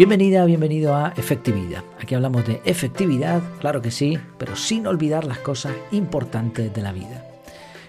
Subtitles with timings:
[0.00, 1.84] Bienvenida, bienvenido a Efectividad.
[2.00, 6.90] Aquí hablamos de efectividad, claro que sí, pero sin olvidar las cosas importantes de la
[6.90, 7.26] vida.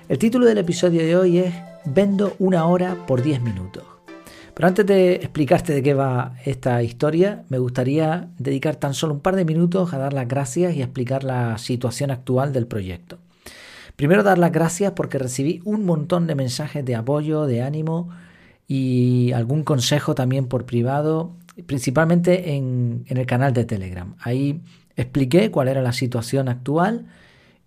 [0.10, 1.54] El título del episodio de hoy es
[1.86, 3.86] Vendo una hora por 10 minutos.
[4.54, 9.22] Pero antes de explicarte de qué va esta historia, me gustaría dedicar tan solo un
[9.22, 13.20] par de minutos a dar las gracias y explicar la situación actual del proyecto.
[13.96, 18.10] Primero dar las gracias porque recibí un montón de mensajes de apoyo, de ánimo
[18.68, 21.32] y algún consejo también por privado,
[21.66, 24.16] principalmente en, el canal de Telegram.
[24.20, 24.62] Ahí
[24.96, 27.08] expliqué cuál era la situación actual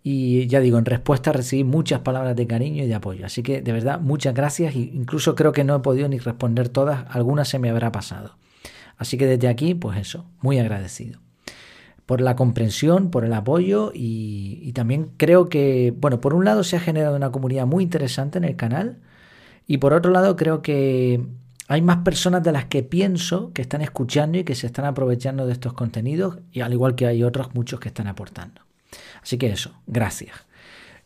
[0.03, 3.25] y ya digo, en respuesta recibí muchas palabras de cariño y de apoyo.
[3.25, 4.75] Así que de verdad, muchas gracias.
[4.77, 7.05] Incluso creo que no he podido ni responder todas.
[7.09, 8.37] Algunas se me habrá pasado.
[8.97, 11.21] Así que desde aquí, pues eso, muy agradecido.
[12.07, 16.63] Por la comprensión, por el apoyo y, y también creo que, bueno, por un lado
[16.65, 18.99] se ha generado una comunidad muy interesante en el canal
[19.67, 21.27] y por otro lado creo que
[21.69, 25.47] hay más personas de las que pienso que están escuchando y que se están aprovechando
[25.47, 28.61] de estos contenidos y al igual que hay otros muchos que están aportando.
[29.23, 30.47] Así que eso, gracias.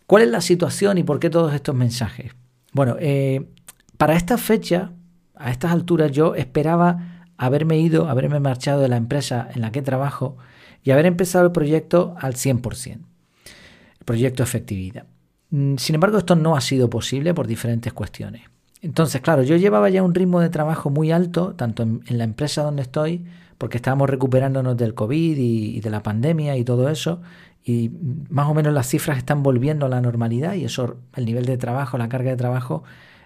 [0.06, 2.32] ¿Cuál es la situación y por qué todos estos mensajes?
[2.72, 3.48] Bueno, eh,
[3.96, 4.92] para esta fecha,
[5.36, 9.82] a estas alturas, yo esperaba haberme ido, haberme marchado de la empresa en la que
[9.82, 10.36] trabajo
[10.82, 15.06] y haber empezado el proyecto al 100%, el proyecto efectividad.
[15.50, 18.42] Mm, sin embargo, esto no ha sido posible por diferentes cuestiones.
[18.80, 22.62] Entonces, claro, yo llevaba ya un ritmo de trabajo muy alto, tanto en, la empresa
[22.62, 23.24] donde estoy,
[23.58, 27.20] porque estábamos recuperándonos del COVID y, de la pandemia y todo eso,
[27.64, 27.90] y
[28.30, 31.58] más o menos las cifras están volviendo a la normalidad y eso, el nivel de
[31.58, 32.84] trabajo, la carga de trabajo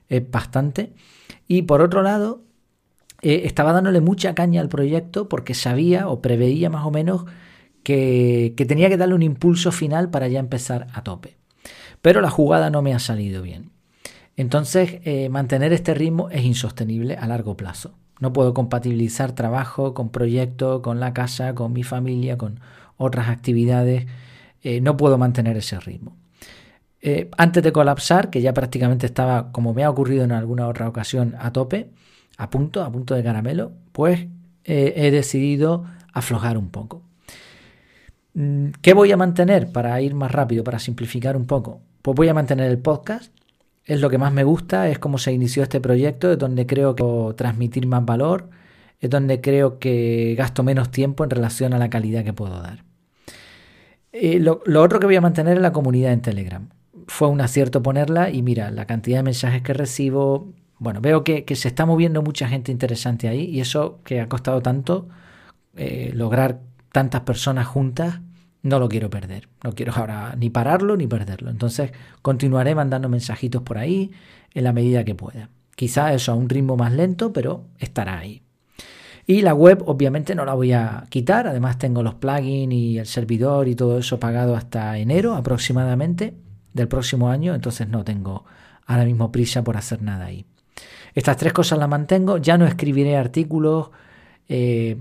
[0.09, 0.95] es bastante.
[1.47, 2.43] Y por otro lado,
[3.23, 7.25] eh, estaba dándole mucha caña al proyecto porque sabía o preveía más o menos
[7.83, 11.37] que, tenía que darle un impulso final para ya empezar a tope.
[12.01, 13.71] Pero la jugada no me ha salido bien.
[14.37, 17.95] Entonces, eh, mantener este ritmo es insostenible a largo plazo.
[18.21, 22.61] No puedo compatibilizar trabajo con proyecto, con la casa, con mi familia, con
[22.97, 24.07] otras actividades.
[24.63, 26.17] Eh, no puedo mantener ese ritmo.
[27.01, 30.89] Eh, antes de colapsar, que ya prácticamente estaba, como me ha ocurrido en alguna otra
[30.89, 31.91] ocasión, a tope,
[32.39, 34.29] a punto, a punto de caramelo, pues
[34.65, 37.03] he decidido aflojar un poco.
[38.35, 41.81] Mm, ¿Qué voy a mantener para ir más rápido, para simplificar un poco?
[42.03, 43.33] Pues voy a mantener el podcast.
[43.85, 46.95] Es lo que más me gusta, es cómo se inició este proyecto, es donde creo
[46.95, 48.49] que puedo transmitir más valor,
[49.01, 52.85] es donde creo que gasto menos tiempo en relación a la calidad que puedo dar.
[54.13, 56.69] Eh, lo, otro que voy a mantener es la comunidad en Telegram.
[57.09, 61.45] Fue un acierto ponerla y mira, la cantidad de mensajes que recibo, bueno, veo que,
[61.57, 65.09] se está moviendo mucha gente interesante ahí y eso que ha costado tanto,
[65.77, 66.61] eh, lograr
[66.93, 68.21] tantas personas juntas,
[68.63, 69.49] no lo quiero perder.
[69.63, 71.51] No quiero ahora ni pararlo ni perderlo.
[71.51, 71.93] Entonces
[72.23, 74.13] continuaré mandando mensajitos por ahí
[74.55, 75.51] en la medida que pueda.
[75.75, 78.43] Quizá eso a un ritmo más lento, pero estará ahí.
[79.27, 83.07] Y la web obviamente no la voy a quitar, además tengo los plugins y el
[83.07, 86.35] servidor y todo eso pagado hasta enero aproximadamente
[86.73, 88.45] del próximo año, entonces no tengo
[88.85, 90.45] ahora mismo prisa por hacer nada ahí.
[91.15, 93.91] Estas tres cosas las mantengo, ya no escribiré artículos,
[94.49, 94.97] eh,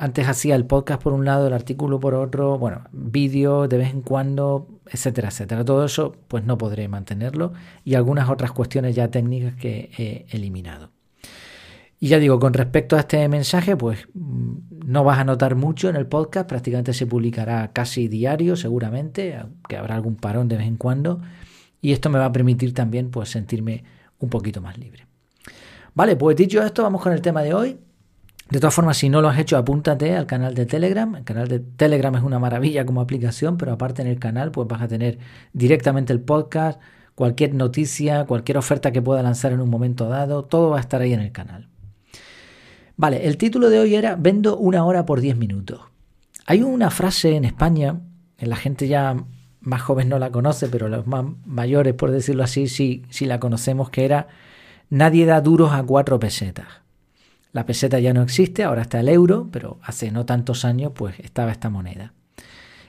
[0.00, 3.90] antes hacía el podcast por un lado, el artículo por otro, bueno, vídeos de vez
[3.90, 5.64] en cuando, etcétera, etcétera.
[5.64, 7.52] Todo eso pues no podré mantenerlo
[7.84, 10.92] y algunas otras cuestiones ya técnicas que he eliminado.
[11.98, 14.52] Y ya digo, con respecto a este mensaje, pues mm,
[14.86, 19.36] no vas a notar mucho en el podcast, prácticamente se publicará casi diario seguramente,
[19.68, 21.20] que habrá algún parón de vez en cuando,
[21.82, 23.82] y esto me va a permitir también pues sentirme
[24.20, 25.08] un poquito más libre.
[25.92, 27.78] Vale, pues dicho esto, vamos con el tema de hoy.
[28.50, 31.14] De todas formas, si no lo has hecho, apúntate al canal de Telegram.
[31.16, 34.66] El canal de Telegram es una maravilla como aplicación, pero aparte en el canal pues
[34.66, 35.18] vas a tener
[35.52, 36.80] directamente el podcast,
[37.14, 41.02] cualquier noticia, cualquier oferta que pueda lanzar en un momento dado, todo va a estar
[41.02, 41.68] ahí en el canal.
[42.96, 45.82] Vale, el título de hoy era Vendo una hora por 10 minutos.
[46.46, 48.00] Hay una frase en España,
[48.38, 49.24] la gente ya
[49.60, 53.38] más joven no la conoce, pero los más mayores, por decirlo así, sí, sí la
[53.38, 54.28] conocemos, que era
[54.90, 56.66] Nadie da duros a cuatro pesetas.
[57.52, 61.18] La peseta ya no existe, ahora está el euro, pero hace no tantos años pues
[61.20, 62.12] estaba esta moneda.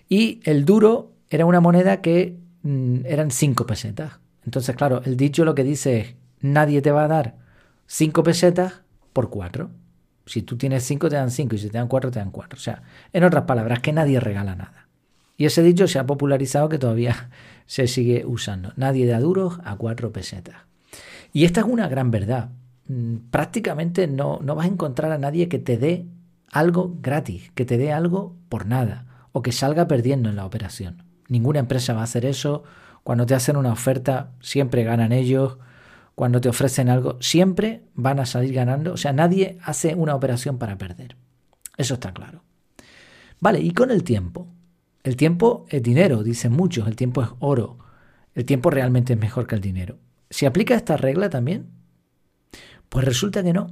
[0.10, 4.20] Y el duro era una moneda que mm, eran cinco pesetas.
[4.44, 7.36] Entonces, claro, el dicho lo que dice es, nadie te va a dar
[7.86, 8.82] cinco pesetas
[9.14, 9.70] por cuatro.
[10.26, 12.58] Si tú tienes cinco, te dan cinco, y si te dan cuatro, te dan cuatro.
[12.58, 12.84] O sea,
[13.14, 14.88] en otras palabras, que nadie regala nada.
[15.38, 17.30] Y ese dicho se ha popularizado que todavía
[17.66, 18.74] se sigue usando.
[18.76, 20.58] Nadie da duros a cuatro pesetas.
[21.32, 22.50] Y esta es una gran verdad.
[22.90, 26.08] Mm, prácticamente no, no vas a encontrar a nadie que te dé
[26.52, 31.04] algo gratis, que te dé algo por nada, o que salga perdiendo en la operación.
[31.30, 32.64] Ninguna empresa va a hacer eso.
[33.04, 35.60] Cuando te hacen una oferta, siempre ganan ellos
[36.20, 38.92] cuando te ofrecen algo, siempre van a salir ganando.
[38.92, 41.16] O sea, nadie hace una operación para perder.
[41.78, 42.44] Eso está claro.
[43.40, 44.46] Vale, y con el tiempo.
[45.04, 47.78] El tiempo es dinero, dicen muchos, el tiempo es oro.
[48.36, 49.98] El tiempo realmente es mejor que el dinero.
[50.30, 51.68] ¿Se aplica esta regla también?
[52.90, 53.68] Pues resulta que no.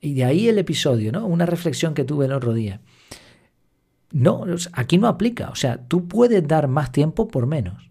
[0.00, 1.26] Y de ahí el episodio, ¿no?
[1.26, 2.80] Una reflexión que tuve el otro día.
[4.10, 5.50] No, aquí no aplica.
[5.50, 7.90] O sea, tú puedes dar más tiempo por menos.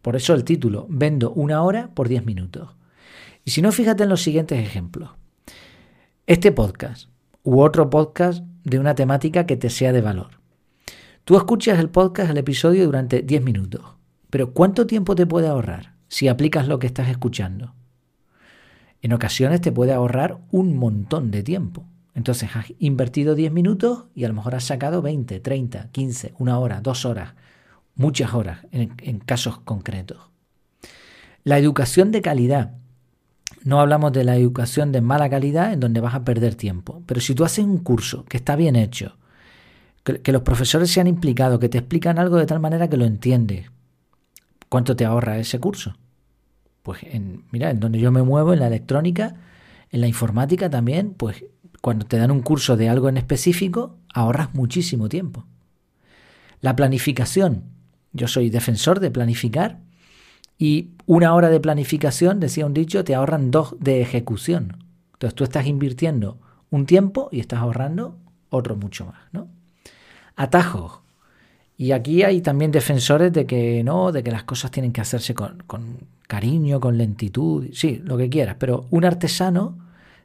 [0.00, 2.70] Por eso el título, vendo una hora por 10 minutos.
[3.44, 5.10] Y si no, fíjate en los siguientes ejemplos.
[6.26, 7.08] Este podcast
[7.42, 10.40] u otro podcast de una temática que te sea de valor.
[11.24, 13.82] Tú escuchas el podcast, el episodio durante 10 minutos,
[14.30, 17.74] pero ¿cuánto tiempo te puede ahorrar si aplicas lo que estás escuchando?
[19.02, 21.84] En ocasiones te puede ahorrar un montón de tiempo.
[22.14, 26.58] Entonces has invertido 10 minutos y a lo mejor has sacado 20, 30, 15, una
[26.58, 27.34] hora, dos horas,
[27.94, 30.30] muchas horas en, en casos concretos.
[31.44, 32.74] La educación de calidad.
[33.64, 37.20] No hablamos de la educación de mala calidad en donde vas a perder tiempo, pero
[37.20, 39.16] si tú haces un curso que está bien hecho,
[40.04, 43.04] que, los profesores se han implicado, que te explican algo de tal manera que lo
[43.04, 43.70] entiendes.
[44.68, 45.94] ¿Cuánto te ahorra ese curso?
[46.82, 49.36] Pues en, mira, en donde yo me muevo, en la electrónica,
[49.90, 51.44] en la informática también, pues
[51.80, 55.46] cuando te dan un curso de algo en específico, ahorras muchísimo tiempo.
[56.60, 57.64] La planificación.
[58.12, 59.80] Yo soy defensor de planificar
[60.58, 64.84] y una hora de planificación, decía un dicho, te ahorran dos de ejecución.
[65.14, 66.38] Entonces tú estás invirtiendo
[66.70, 68.18] un tiempo y estás ahorrando
[68.50, 69.48] otro mucho más, ¿no?
[70.36, 71.01] atajos.
[71.82, 75.34] Y aquí hay también defensores de que no, de que las cosas tienen que hacerse
[75.34, 75.64] con,
[76.28, 79.76] cariño, con lentitud, sí, lo que quieras, pero un artesano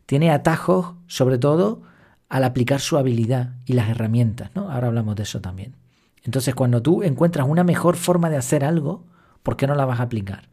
[0.05, 1.81] tiene atajos, sobre todo
[2.29, 4.69] al aplicar su habilidad y las herramientas, ¿no?
[4.69, 5.73] Ahora hablamos de eso también.
[6.23, 9.03] Entonces, cuando tú encuentras una mejor forma de hacer algo,
[9.41, 10.49] ¿por qué no la vas a aplicar?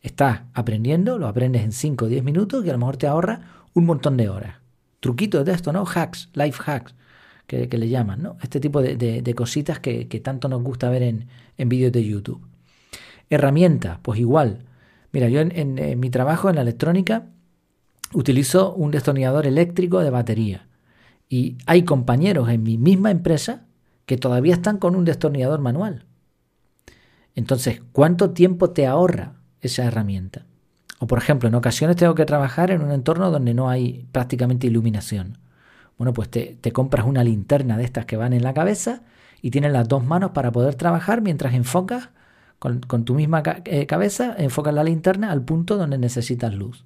[0.00, 3.40] Estás aprendiendo, lo aprendes en 5 o 10 minutos y a lo mejor te ahorra
[3.74, 4.54] un montón de horas.
[5.00, 5.84] Truquitos de esto, ¿no?
[5.84, 6.94] Hacks, life hacks
[7.46, 8.36] que, le llaman, ¿no?
[8.42, 12.40] Este tipo de, cositas que, tanto nos gusta ver en, vídeos de YouTube.
[13.30, 14.64] Herramientas, pues igual.
[15.12, 17.26] Mira, yo en, mi trabajo en la electrónica
[18.12, 20.66] utilizo un destornillador eléctrico de batería.
[21.28, 23.64] Y hay compañeros en mi misma empresa
[24.04, 26.04] que todavía están con un destornillador manual.
[27.34, 30.46] Entonces, ¿cuánto tiempo te ahorra esa herramienta?
[30.98, 34.66] O por ejemplo, en ocasiones tengo que trabajar en un entorno donde no hay prácticamente
[34.66, 35.38] iluminación.
[35.98, 39.02] Bueno, pues te, compras una linterna de estas que van en la cabeza
[39.40, 42.10] y tienes las dos manos para poder trabajar mientras enfocas
[42.58, 46.84] con, tu misma eh, cabeza, enfocas la linterna al punto donde necesitas luz.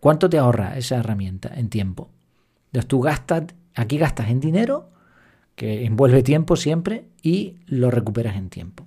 [0.00, 2.10] ¿Cuánto te ahorra esa herramienta en tiempo?
[2.66, 4.90] Entonces tú gastas, aquí gastas en dinero,
[5.54, 8.86] que envuelve tiempo siempre, y lo recuperas en tiempo.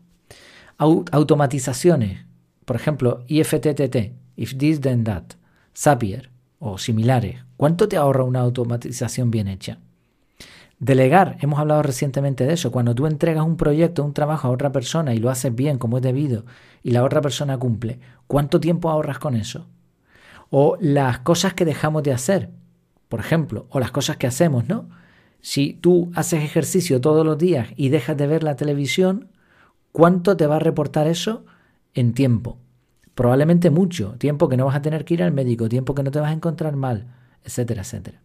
[0.77, 2.25] automatizaciones,
[2.65, 5.23] por ejemplo, IFTTT, If This Then That,
[5.75, 6.29] Zapier
[6.59, 9.79] o similares, ¿Cuánto te ahorra una automatización bien hecha?
[10.79, 14.71] Delegar, hemos hablado recientemente de eso, cuando tú entregas un proyecto, un trabajo a otra
[14.71, 16.45] persona y lo haces bien como es debido
[16.83, 19.67] y la otra persona cumple, ¿cuánto tiempo ahorras con eso?
[20.51, 22.49] O las cosas que dejamos de hacer,
[23.09, 24.87] por ejemplo, o las cosas que hacemos, ¿no?
[25.41, 29.27] Si tú haces ejercicio todos los días y dejas de ver la televisión,
[29.91, 31.43] ¿cuánto te va a reportar eso
[31.93, 32.57] en tiempo?
[33.19, 36.09] Probablemente mucho, tiempo que no vas a tener que ir al médico, tiempo que no
[36.09, 37.07] te vas a encontrar mal,
[37.43, 38.21] etcétera, etcétera.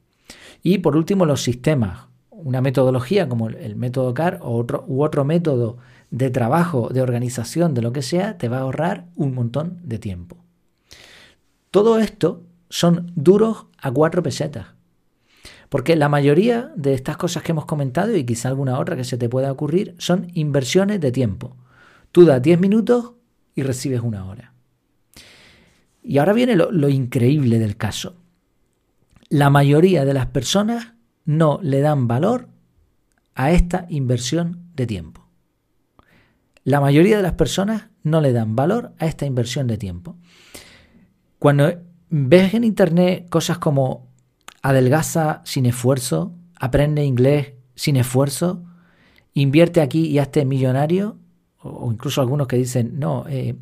[0.62, 2.06] Y por último, los sistemas.
[2.30, 5.78] Una metodología como el método CAR o otro, u otro método
[6.12, 9.98] de trabajo, de organización, de lo que sea, te va a ahorrar un montón de
[9.98, 10.36] tiempo.
[11.72, 14.66] Todo esto son duros a cuatro pesetas.
[15.70, 19.18] Porque la mayoría de estas cosas que hemos comentado y quizá alguna otra que se
[19.18, 21.56] te pueda ocurrir son inversiones de tiempo.
[22.12, 23.14] Tú das 10 minutos
[23.56, 24.53] y recibes una hora.
[26.04, 28.16] Y ahora viene lo increíble del caso
[29.34, 30.94] la mayoría de las personas
[31.24, 32.48] no le dan valor
[33.34, 35.26] a esta inversión de tiempo.
[36.62, 40.16] La mayoría de las personas no le dan valor a esta inversión de tiempo.
[41.40, 41.68] Cuando
[42.10, 44.06] ves en internet cosas como
[44.62, 48.62] adelgaza sin esfuerzo, aprende inglés sin esfuerzo,
[49.32, 51.18] invierte aquí y hazte millonario,
[51.58, 53.56] o incluso algunos que dicen, no, eh,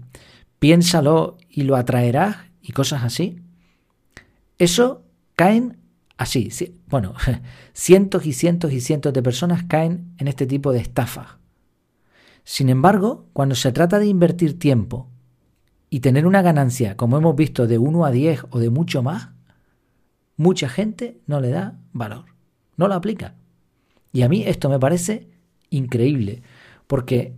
[0.62, 3.40] piénsalo y lo atraerás y cosas así,
[4.58, 5.02] eso
[5.34, 5.78] caen
[6.18, 6.52] así.
[6.86, 7.14] Bueno,
[7.72, 11.30] cientos y cientos y cientos de personas caen en este tipo de estafas.
[12.44, 15.10] Sin embargo, cuando se trata de invertir tiempo
[15.90, 19.30] y tener una ganancia, como hemos visto, de 1 a 10 o de mucho más,
[20.36, 22.26] mucha gente no le da valor,
[22.76, 23.34] no lo aplica.
[24.12, 25.28] Y a mí esto me parece
[25.70, 26.44] increíble,
[26.86, 27.34] porque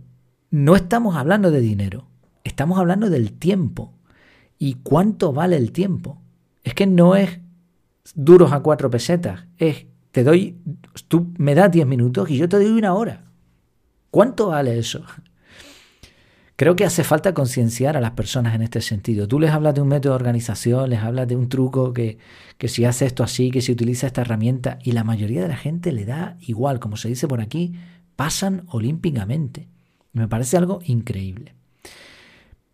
[0.51, 2.05] no estamos hablando de dinero,
[2.45, 3.91] estamos hablando del tiempo.
[4.57, 6.21] ¿Y cuánto vale el tiempo?
[6.63, 7.41] Es que no es
[8.13, 10.57] duros a cuatro pesetas, es te doy,
[11.09, 13.25] tú me das 10 minutos y yo te doy una hora.
[14.11, 15.03] ¿Cuánto vale eso?
[16.55, 19.27] Creo que hace falta concienciar a las personas en este sentido.
[19.27, 22.17] Tú les hablas de un método de organización, les hablas de un truco que,
[22.57, 25.57] que si hace esto así, que si utiliza esta herramienta, y la mayoría de la
[25.57, 27.73] gente le da igual, como se dice por aquí,
[28.15, 29.67] pasan olímpicamente.
[30.13, 31.55] Me parece algo increíble.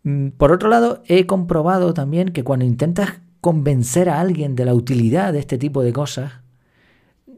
[0.04, 4.74] Mm, por otro lado, he comprobado también que cuando intentas convencer a alguien de la
[4.74, 6.32] utilidad de este tipo de cosas,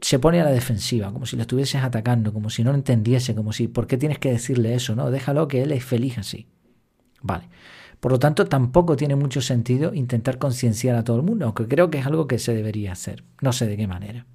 [0.01, 3.53] se pone a la defensiva, como si lo estuvieses atacando, como si no entendiese, como
[3.53, 4.95] si, ¿por qué tienes que decirle eso?
[4.95, 6.47] No, déjalo que él es feliz así.
[7.21, 7.49] Vale.
[7.99, 11.89] Por lo tanto, tampoco tiene mucho sentido intentar concienciar a todo el mundo, aunque creo
[11.89, 13.23] que es algo que se debería hacer.
[13.41, 14.27] No sé de qué manera.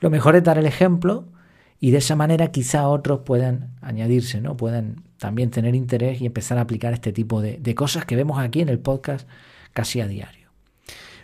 [0.00, 1.26] Lo mejor es dar el ejemplo
[1.80, 4.56] y de esa manera quizá otros puedan añadirse, ¿no?
[4.56, 8.38] Puedan también tener interés y empezar a aplicar este tipo de, de cosas que vemos
[8.38, 9.26] aquí en el podcast
[9.72, 10.50] casi a diario.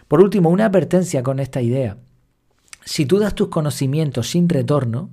[0.08, 1.98] Por último, una advertencia con esta idea.
[2.84, 5.10] Si tú das tus conocimientos sin retorno,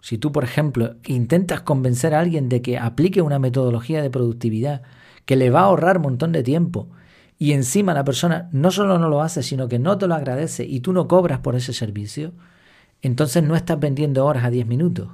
[0.00, 4.82] si tú, por ejemplo, intentas convencer a alguien de que aplique una metodología de productividad
[5.26, 6.88] que le va a ahorrar un montón de tiempo
[7.38, 10.64] y encima la persona no solo no lo hace, sino que no te lo agradece
[10.64, 12.32] y tú no cobras por ese servicio,
[13.02, 15.08] entonces no estás vendiendo horas a 10 minutos.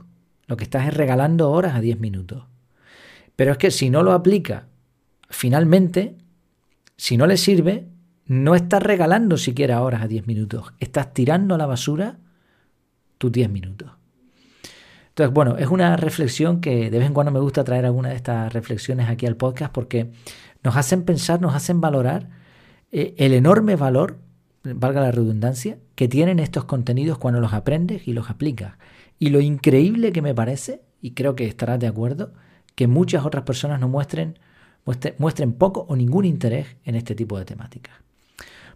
[0.47, 2.45] Lo que estás es regalando horas a 10 minutos.
[3.35, 4.67] Pero es que si no lo aplica,
[5.29, 6.17] finalmente,
[6.97, 7.89] si no le sirve,
[8.27, 12.19] no estás regalando siquiera horas a 10 minutos, estás tirando a la basura
[13.19, 13.91] tus 10 minutos.
[15.09, 18.17] Entonces, bueno, es una reflexión que de vez en cuando me gusta traer alguna de
[18.17, 20.13] estas reflexiones aquí al podcast porque
[20.63, 22.29] nos hacen pensar, nos hacen valorar
[22.93, 24.19] eh, el enorme valor,
[24.75, 28.75] valga la redundancia, que tienen estos contenidos cuando los aprendes y los aplicas.
[29.19, 32.33] Y lo increíble que me parece, y creo que estarás de acuerdo,
[32.75, 34.39] que muchas otras personas no muestren,
[35.19, 37.95] muestren poco o ningún interés en este tipo de temáticas.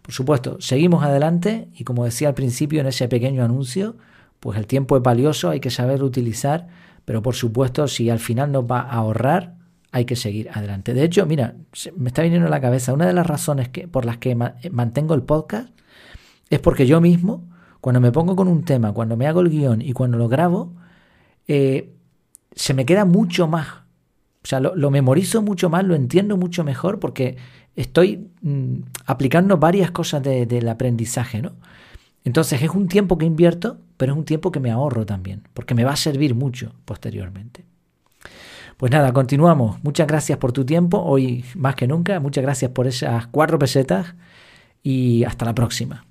[0.01, 3.97] Por supuesto, seguimos adelante y como decía al principio en ese pequeño anuncio,
[4.39, 6.67] pues el tiempo es valioso, hay que saber utilizar,
[7.05, 9.55] pero por supuesto si al final nos va a ahorrar,
[9.91, 10.93] hay que seguir adelante.
[10.93, 11.55] De hecho, mira,
[11.97, 14.35] me está viniendo a la cabeza, una de las razones que, por las que
[14.71, 15.69] mantengo el podcast
[16.51, 19.81] es porque yo mismo, cuando me pongo con un tema, cuando me hago el guion
[19.81, 20.73] y cuando lo grabo,
[21.47, 21.93] eh,
[22.53, 23.67] se me queda mucho más.
[24.43, 27.37] O sea, lo, memorizo mucho más, lo entiendo mucho mejor porque
[27.75, 31.53] estoy mm, aplicando varias cosas del aprendizaje, ¿no?
[32.23, 35.73] Entonces es un tiempo que invierto, pero es un tiempo que me ahorro también, porque
[35.73, 37.63] me va a servir mucho posteriormente.
[38.75, 39.81] Pues nada, continuamos.
[39.83, 42.19] Muchas gracias por tu tiempo, hoy más que nunca.
[42.19, 44.15] Muchas gracias por esas cuatro pesetas
[44.83, 46.10] y hasta la próxima.